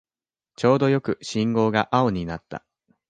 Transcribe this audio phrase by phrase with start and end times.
[0.55, 2.65] ちょうどよく信号が青になった